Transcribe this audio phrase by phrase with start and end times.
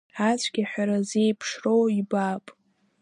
[0.29, 2.45] Ацәгьаҳәара зеиԥшроу ибап…